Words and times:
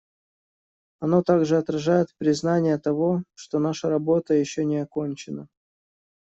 Оно 0.99 1.21
также 1.21 1.57
отражает 1.59 2.15
признание 2.17 2.79
того, 2.79 3.21
что 3.35 3.59
наша 3.59 3.87
работа 3.87 4.33
еще 4.33 4.65
не 4.65 4.77
окончена. 4.77 5.47